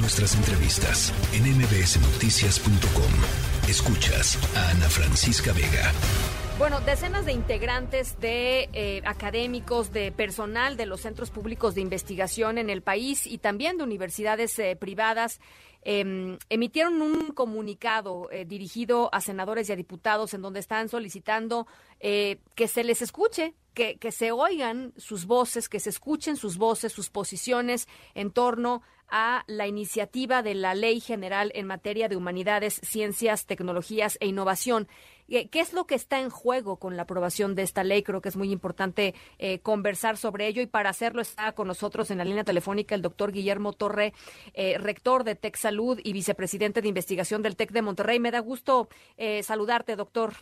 [0.00, 3.68] Nuestras entrevistas en mbsnoticias.com.
[3.68, 5.92] Escuchas a Ana Francisca Vega.
[6.56, 12.58] Bueno, decenas de integrantes de eh, académicos, de personal de los centros públicos de investigación
[12.58, 15.40] en el país y también de universidades eh, privadas
[15.82, 21.66] em, emitieron un comunicado eh, dirigido a senadores y a diputados en donde están solicitando
[22.00, 26.92] que se les escuche, que, que se oigan sus voces, que se escuchen sus voces,
[26.92, 27.86] sus posiciones
[28.16, 34.18] en torno a la iniciativa de la Ley General en materia de humanidades, ciencias, tecnologías
[34.20, 34.88] e innovación.
[35.28, 38.02] Eh, ¿Qué es lo que está en juego con la aprobación de esta ley?
[38.02, 42.10] Creo que es muy importante eh, conversar sobre ello y para hacerlo está con nosotros
[42.10, 44.12] en la línea telefónica el doctor Guillermo Torre,
[44.54, 48.18] eh, rector de Tech Salud y vicepresidente de investigación del TEC de Monterrey.
[48.18, 48.88] Me da gusto
[49.42, 50.34] saludarte, doctor.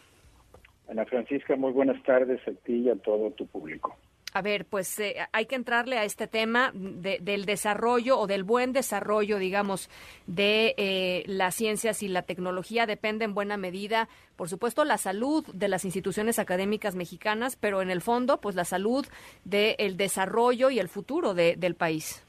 [0.88, 3.96] Ana Francisca, muy buenas tardes a ti y a todo tu público.
[4.36, 8.74] A ver, pues eh, hay que entrarle a este tema del desarrollo o del buen
[8.74, 9.88] desarrollo, digamos,
[10.27, 12.84] de eh, las ciencias y la tecnología.
[12.84, 17.91] Depende en buena medida, por supuesto, la salud de las instituciones académicas mexicanas, pero en
[17.91, 19.06] el fondo, pues la salud
[19.44, 22.22] del desarrollo y el futuro del país.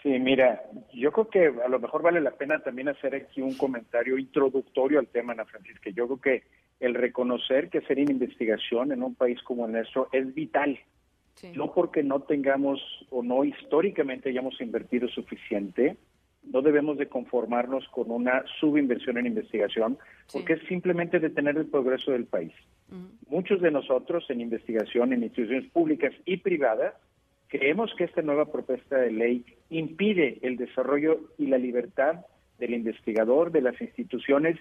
[0.00, 0.62] Sí, mira,
[0.94, 5.00] yo creo que a lo mejor vale la pena también hacer aquí un comentario introductorio
[5.00, 5.90] al tema, Ana Francisca.
[5.90, 6.44] Yo creo que
[6.80, 10.78] el reconocer que hacer investigación en un país como el nuestro es vital.
[11.54, 15.96] No porque no tengamos o no históricamente hayamos invertido suficiente,
[16.44, 19.98] no debemos de conformarnos con una subinversión en investigación,
[20.32, 22.52] porque es simplemente detener el progreso del país.
[23.28, 26.94] Muchos de nosotros en investigación en instituciones públicas y privadas
[27.48, 32.24] creemos que esta nueva propuesta de ley impide el desarrollo y la libertad
[32.58, 34.56] del investigador, de las instituciones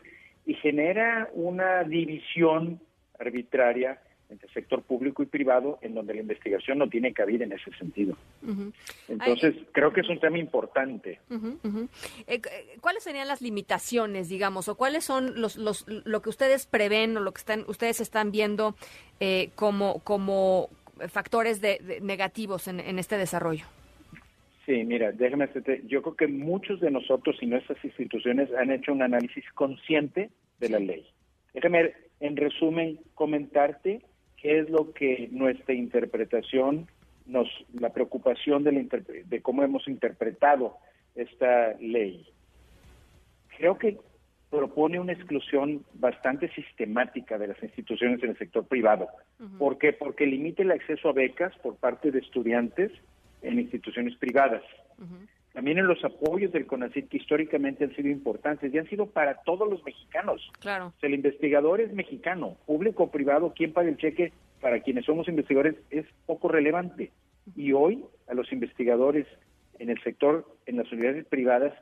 [0.46, 2.80] y genera una división
[3.20, 7.72] arbitraria entre sector público y privado en donde la investigación no tiene cabida en ese
[7.78, 8.18] sentido.
[9.08, 11.20] Entonces, creo que es un tema importante.
[11.32, 11.88] Eh,
[12.28, 17.16] eh, ¿Cuáles serían las limitaciones, digamos, o cuáles son los, los, lo que ustedes prevén
[17.18, 18.76] o lo que están, ustedes están viendo
[19.20, 20.70] eh, como, como
[21.10, 23.66] factores de, negativos en, en este desarrollo?
[24.66, 28.94] Sí, mira, déjame decirte, yo creo que muchos de nosotros y nuestras instituciones han hecho
[28.94, 31.06] un análisis consciente de la ley.
[31.54, 34.02] Déjame, en resumen, comentarte
[34.42, 36.88] qué es lo que nuestra interpretación,
[37.28, 37.48] nos,
[37.80, 38.84] la preocupación de, la
[39.26, 40.78] de cómo hemos interpretado
[41.16, 42.28] esta ley.
[43.58, 43.98] Creo que
[44.50, 49.08] propone una exclusión bastante sistemática de las instituciones en el sector privado.
[49.60, 49.94] ¿Por qué?
[49.94, 52.92] Porque limita el acceso a becas por parte de estudiantes
[53.46, 54.64] en instituciones privadas.
[55.54, 59.36] También en los apoyos del CONACYT que históricamente han sido importantes y han sido para
[59.44, 60.52] todos los mexicanos.
[60.60, 60.94] Claro.
[61.02, 65.76] el investigador es mexicano, público o privado, quien paga el cheque para quienes somos investigadores
[65.92, 67.12] es poco relevante.
[67.56, 69.28] Y hoy a los investigadores
[69.80, 71.74] en el sector, en las unidades privadas,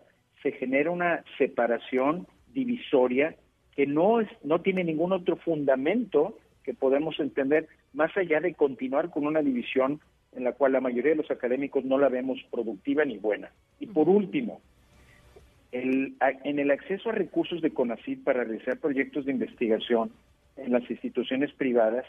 [0.42, 3.36] se genera una separación divisoria
[3.76, 9.10] que no, es, no tiene ningún otro fundamento que podemos entender más allá de continuar
[9.10, 10.00] con una división
[10.36, 13.52] en la cual la mayoría de los académicos no la vemos productiva ni buena.
[13.80, 14.62] Y por último,
[15.72, 20.12] el, en el acceso a recursos de CONACYT para realizar proyectos de investigación
[20.58, 22.06] en las instituciones privadas,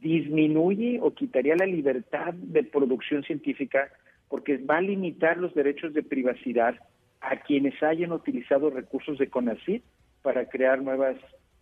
[0.00, 3.90] disminuye o quitaría la libertad de producción científica
[4.28, 6.74] porque va a limitar los derechos de privacidad
[7.20, 9.82] a quienes hayan utilizado recursos de CONACYT
[10.22, 11.16] para crear nuevas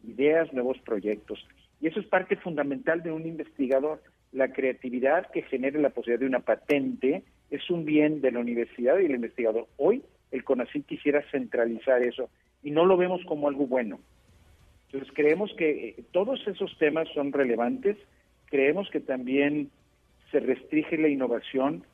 [0.05, 1.47] ideas, nuevos proyectos.
[1.81, 4.03] Y eso es parte fundamental de un investigador
[4.33, 8.99] la creatividad que genere la posibilidad de una patente es un bien de la universidad
[8.99, 9.67] y del investigador.
[9.77, 12.31] Hoy el CONACYT quisiera centralizar eso
[12.63, 14.01] y no lo vemos como algo bueno.
[14.87, 17.97] Entonces creemos que eh, todos esos temas son relevantes,
[18.47, 19.71] creemos que también
[20.31, 21.85] se restringe la innovación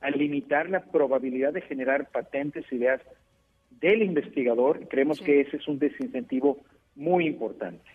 [0.00, 3.00] al limitar la probabilidad de generar patentes, ideas
[3.70, 6.58] del investigador, creemos que ese es un desincentivo
[6.94, 7.90] muy importante.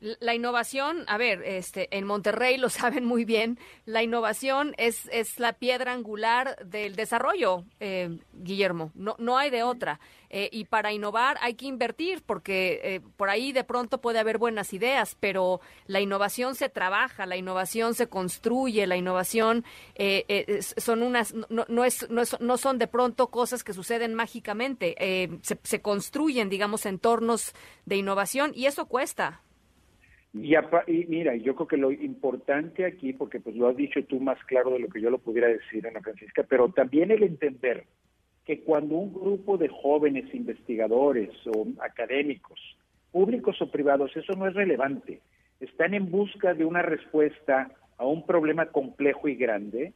[0.00, 5.38] La innovación, a ver, este, en Monterrey lo saben muy bien, la innovación es, es
[5.38, 10.00] la piedra angular del desarrollo, eh, Guillermo, no, no hay de otra.
[10.30, 14.38] Eh, y para innovar hay que invertir, porque eh, por ahí de pronto puede haber
[14.38, 19.64] buenas ideas, pero la innovación se trabaja, la innovación se construye, la innovación
[20.78, 24.94] son unas, no, no, es, no, no, son de pronto cosas que suceden mágicamente,
[25.42, 27.52] se, se construyen, digamos, entornos
[27.84, 29.42] de innovación y eso cuesta.
[30.32, 34.38] Y, mira, yo creo que lo importante aquí, porque pues lo has dicho tú más
[34.44, 37.84] claro de lo que yo lo pudiera decir, Ana Francisca, pero también el entender
[38.44, 42.60] que cuando un grupo de jóvenes investigadores o académicos,
[43.10, 45.20] públicos o privados, eso no es relevante,
[45.58, 49.92] están en busca de una respuesta a un problema complejo y grande,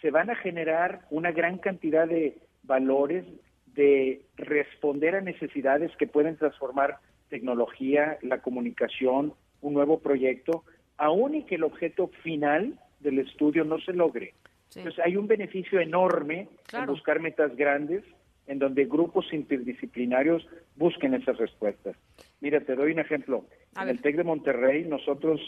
[0.00, 3.24] se van a generar una gran cantidad de, valores,
[3.66, 9.34] de responder a necesidades que pueden transformar tecnología, la comunicación,
[9.66, 10.64] un nuevo proyecto,
[10.96, 14.34] aun y que el objeto final del estudio no se logre.
[14.74, 18.04] Entonces hay un beneficio enorme en buscar metas grandes
[18.46, 20.46] en donde grupos interdisciplinarios
[20.76, 21.96] busquen esas respuestas.
[22.40, 23.44] Mira, te doy un ejemplo.
[23.80, 25.40] en el TEC de Monterrey nosotros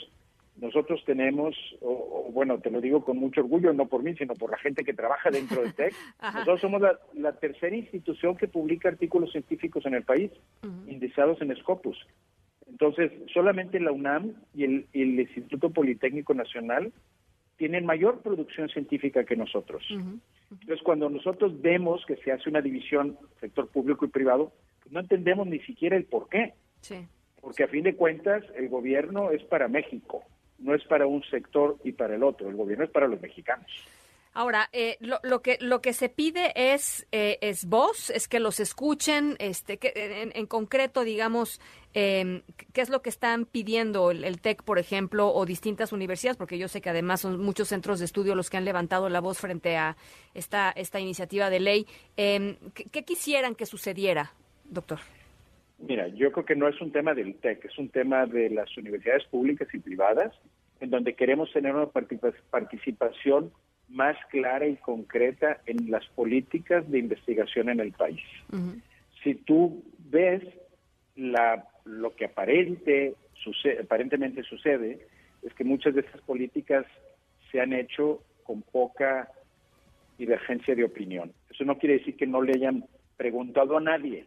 [0.61, 4.51] nosotros tenemos, o, bueno, te lo digo con mucho orgullo, no por mí, sino por
[4.51, 5.95] la gente que trabaja dentro del TEC,
[6.35, 6.83] nosotros somos
[7.15, 10.33] la, tercera institución que publica artículos científicos en el país,
[10.89, 11.97] indizados en Scopus.
[12.81, 16.93] Entonces, solamente la UNAM y el, Instituto Politécnico Nacional
[17.57, 19.85] tienen mayor producción científica que nosotros.
[19.91, 25.01] Entonces, cuando nosotros vemos que se hace una división sector público y privado, pues no
[25.01, 26.55] entendemos ni siquiera el por qué.
[27.41, 30.25] Porque a fin de cuentas, el gobierno es para México
[30.59, 33.67] no es para un sector y para el otro, el gobierno es para los mexicanos.
[34.39, 38.61] Ahora, eh, lo, que lo que se pide es eh, es voz, es que los
[38.61, 41.61] escuchen, este, en, concreto, digamos,
[41.93, 42.43] em,
[42.73, 46.69] qué es lo que están pidiendo el, TEC, por ejemplo, o distintas universidades, porque yo
[46.69, 49.77] sé que además son muchos centros de estudio los que han levantado la voz frente
[49.77, 49.97] a
[50.35, 51.87] esta esta iniciativa de ley.
[52.17, 52.59] Em,
[52.93, 54.35] ¿qué, quisieran que sucediera,
[54.67, 55.01] doctor?
[55.81, 58.79] Mira, yo creo que no es un tema del TEC, es un tema de las
[58.79, 60.33] universidades públicas y privadas,
[60.79, 63.51] en donde queremos tener una participación
[63.89, 68.21] más clara y concreta en las políticas de investigación en el país.
[69.23, 70.43] Si tú ves
[71.17, 73.15] la, lo que aparente,
[73.83, 74.99] aparentemente sucede,
[75.43, 76.85] es que muchas de esas políticas
[77.51, 79.31] se han hecho con poca
[80.19, 81.33] divergencia de opinión.
[81.51, 82.85] Eso no quiere decir que no le hayan
[83.17, 84.27] preguntado a nadie,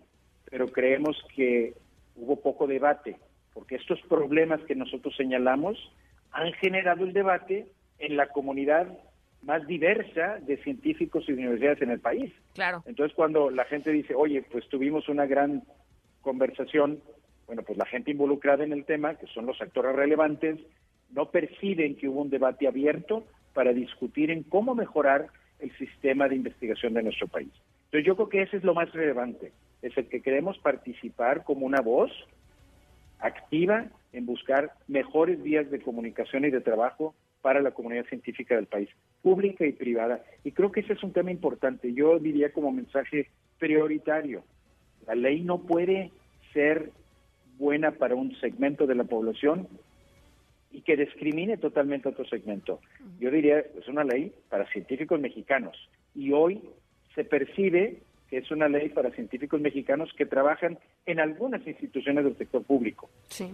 [0.50, 1.74] pero creemos que
[2.16, 3.18] hubo poco debate,
[3.54, 5.78] porque estos problemas que nosotros señalamos
[6.32, 7.68] han generado el debate
[8.00, 8.88] en la comunidad
[9.44, 12.32] más diversa de científicos y universidades en el país.
[12.54, 12.84] Claro.
[12.86, 15.64] Entonces, cuando la gente dice, oye, pues tuvimos una gran
[16.22, 17.02] conversación,
[17.48, 20.60] bueno, pues la gente involucrada en el tema, que son los actores relevantes,
[21.10, 25.28] no perciben que hubo un debate abierto para discutir en cómo mejorar
[25.60, 27.52] el sistema de investigación de nuestro país.
[27.86, 29.52] Entonces, yo creo que ese es lo más relevante
[29.82, 32.12] es el que queremos participar como una voz
[33.20, 38.68] activa en buscar mejores vías de comunicación y de trabajo para la comunidad científica del
[38.68, 38.90] país,
[39.22, 40.24] pública y privada.
[40.44, 41.94] Y creo que ese es un tema importante.
[41.94, 43.30] Yo diría como mensaje
[43.60, 44.44] prioritario.
[45.08, 46.12] La ley no puede
[46.54, 46.92] ser
[47.58, 49.68] buena para un segmento de la población
[50.72, 52.80] y que discrimine totalmente otro segmento.
[53.20, 55.78] Yo diría, es una ley para científicos mexicanos.
[56.16, 56.62] Y hoy
[57.14, 57.98] se percibe
[58.30, 63.10] que es una ley para científicos mexicanos que trabajan en algunas instituciones del sector público.
[63.28, 63.54] Sí.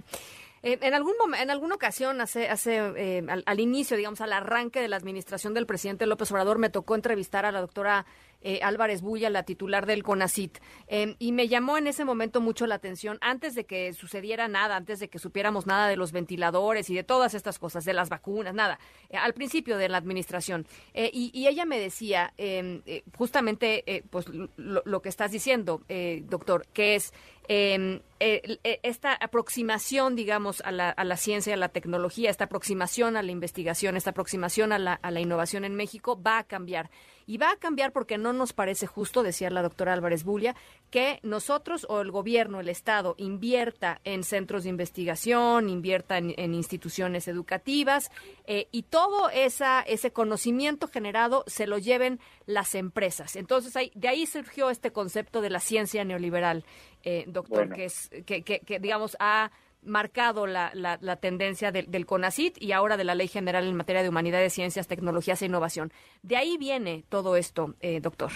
[0.64, 4.88] Eh, en algún en alguna ocasión, hace, hace eh, al, inicio, digamos, al arranque de
[4.88, 8.06] la administración del presidente López Obrador, me tocó entrevistar a la doctora
[8.42, 12.68] eh, Álvarez Bulla, la titular del CONACIT, em, y me llamó en ese momento mucho
[12.68, 16.90] la atención, antes de que sucediera nada, antes de que supiéramos nada de los ventiladores
[16.90, 18.80] y de todas estas cosas, de las vacunas, nada,
[19.12, 20.68] al principio de la administración.
[20.94, 22.82] Y, y, ella me decía, em,
[23.18, 24.26] justamente, pues
[24.58, 25.84] lo, que estás diciendo,
[26.28, 27.14] doctor, que es
[27.50, 32.46] Em, eh, eh, esta aproximación, digamos, a la, a la, ciencia, a la tecnología, esta
[32.46, 36.44] aproximación a la investigación, esta aproximación a la, a la innovación en México va a
[36.44, 36.90] cambiar.
[37.28, 40.56] Y va a cambiar porque no nos parece justo, decía la doctora Álvarez Bulia,
[40.90, 47.28] que nosotros o el gobierno, el Estado, invierta en centros de investigación, invierta en, instituciones
[47.28, 48.10] educativas
[48.46, 53.36] eh, y todo esa, ese conocimiento generado se lo lleven las empresas.
[53.36, 56.64] Entonces, de ahí surgió este concepto de la ciencia neoliberal,
[57.04, 59.52] eh, doctor, que, es, que, que, digamos, ha
[59.88, 64.04] marcado la, la, tendencia del, del, CONACIT y ahora de la Ley General en materia
[64.04, 65.92] de humanidades, ciencias, tecnologías e innovación.
[66.24, 68.32] De ahí viene todo esto, eh, doctor.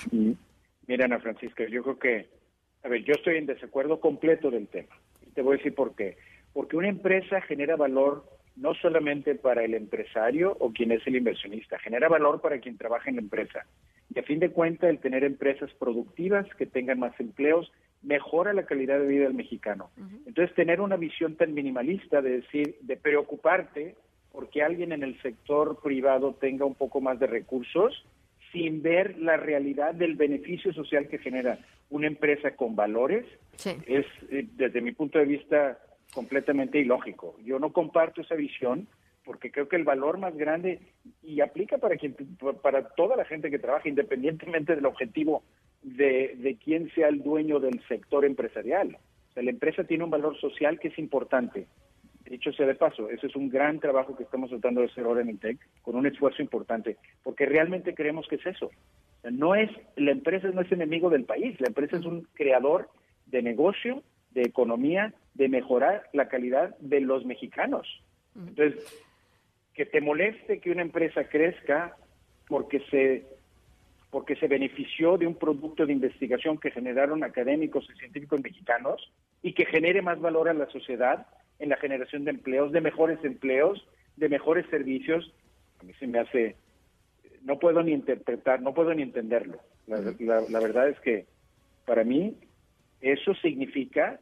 [0.87, 2.29] Mira, Ana Francisca, yo creo que,
[2.83, 4.95] a ver, yo estoy en desacuerdo completo del tema.
[5.25, 6.17] Y te voy a decir por qué.
[6.53, 11.79] Porque una empresa genera valor no solamente para el empresario o quien es el inversionista,
[11.79, 13.65] genera valor para quien trabaja en la empresa.
[14.13, 18.65] Y a fin de cuentas, el tener empresas productivas que tengan más empleos mejora la
[18.65, 19.91] calidad de vida del mexicano.
[20.25, 23.95] Entonces, tener una visión tan minimalista de decir, de preocuparte
[24.31, 28.05] porque alguien en el sector privado tenga un poco más de recursos,
[28.51, 33.25] sin ver la realidad del beneficio social que genera una empresa con valores,
[33.85, 35.77] es, eh, desde mi punto de vista,
[36.13, 37.37] completamente ilógico.
[37.43, 38.87] Yo no comparto esa visión
[39.23, 40.79] porque creo que el valor más grande
[41.21, 42.15] y aplica para quien
[42.61, 45.43] para toda la gente que trabaja independientemente del objetivo
[45.81, 48.97] de, de quién sea el dueño del sector empresarial.
[49.29, 51.67] O sea, la empresa tiene un valor social que es importante.
[52.29, 55.21] Dicho sea de paso, ese es un gran trabajo que estamos tratando de hacer ahora
[55.21, 58.71] en el TEC, con un esfuerzo importante, porque realmente creemos que es eso.
[59.29, 62.89] No es, la empresa no es enemigo del país, la empresa es un creador
[63.25, 67.87] de negocio, de economía, de mejorar la calidad de los mexicanos.
[68.35, 69.03] Entonces,
[69.73, 71.95] que te moleste que una empresa crezca
[72.47, 73.25] porque se
[74.11, 79.53] porque se benefició de un producto de investigación que generaron académicos y científicos mexicanos y
[79.53, 81.25] que genere más valor a la sociedad
[81.59, 83.87] en la generación de empleos, de mejores empleos,
[84.17, 85.33] de mejores servicios,
[85.79, 86.55] a mí se me hace,
[87.43, 89.59] no puedo ni interpretar, no puedo ni entenderlo.
[89.87, 91.25] La, verdad es que
[91.85, 92.35] para mí
[92.99, 94.19] eso significa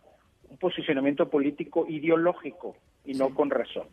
[0.50, 3.88] un posicionamiento político ideológico y no con razón.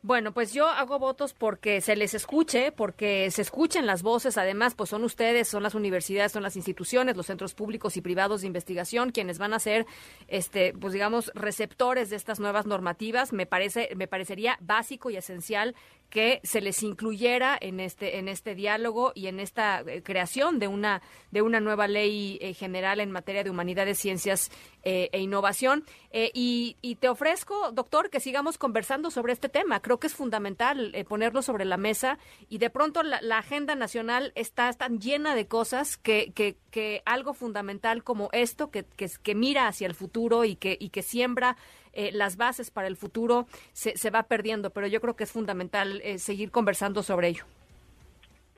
[0.00, 4.38] Bueno, pues yo hago votos porque se les escuche, porque se escuchen las voces.
[4.38, 8.42] Además, pues son ustedes, son las universidades, son las instituciones, los centros públicos y privados
[8.42, 9.86] de investigación quienes van a ser,
[10.28, 13.32] este, pues digamos, receptores de estas nuevas normativas.
[13.32, 15.74] Me parece, me parecería básico y esencial
[16.10, 20.68] que se les incluyera en este en este diálogo y en esta eh, creación de
[20.68, 24.50] una de una nueva ley eh, general en materia de humanidades, ciencias
[24.84, 25.84] eh, e innovación.
[26.10, 29.80] Y, y, te ofrezco, doctor, que sigamos conversando sobre este tema.
[29.88, 32.18] Creo que es fundamental ponerlo sobre la mesa
[32.50, 37.32] y de pronto la, agenda nacional está tan llena de cosas que, que, que algo
[37.32, 41.56] fundamental como esto, que, que, que mira hacia el futuro y que, y que siembra
[41.94, 45.32] eh, las bases para el futuro se, se, va perdiendo, pero yo creo que es
[45.32, 47.44] fundamental eh, seguir conversando sobre ello.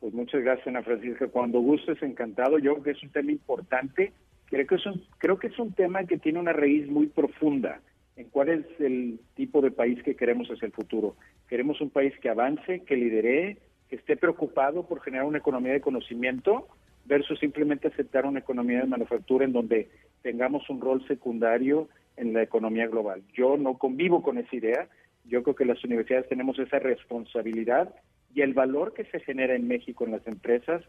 [0.01, 1.29] Pues muchas gracias, Ana Francisca.
[1.29, 2.59] Cuando gustes, encantado.
[2.59, 4.13] Yo creo que es un tema importante.
[4.47, 7.81] Creo que es un, creo que es un tema que tiene una raíz muy profunda
[8.21, 11.17] en cuál es el tipo de país que queremos hacia el futuro.
[11.49, 13.59] Queremos un país que avance, que lidere,
[13.89, 16.69] que esté preocupado por generar una economía de conocimiento
[17.07, 19.89] versus simplemente aceptar una economía de manufactura en donde
[20.23, 23.23] tengamos un rol secundario en la economía global.
[23.33, 24.89] Yo no convivo con esa idea.
[25.25, 27.95] Yo creo que las universidades tenemos esa responsabilidad
[28.35, 30.83] y el valor que se genera en México en las empresas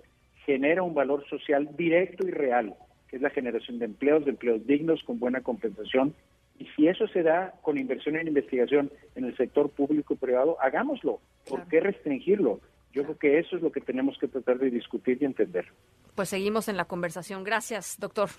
[0.45, 2.75] genera un valor social directo y real,
[3.07, 6.13] que es la generación de empleos, de empleos dignos con buena compensación.
[6.61, 10.61] Y si eso se da con inversión en investigación en el sector público y privado,
[10.61, 11.19] hagámoslo.
[11.49, 12.59] ¿Por qué restringirlo?
[12.93, 15.65] Yo creo que eso es lo que tenemos que tratar de discutir y entender.
[16.13, 17.43] Pues seguimos en la conversación.
[17.43, 18.29] Gracias, doctor.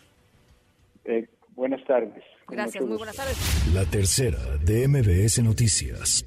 [1.05, 1.27] Eh,
[1.57, 2.23] buenas tardes.
[2.47, 3.75] Gracias, muy buenas tardes.
[3.75, 6.25] La tercera de MBS Noticias.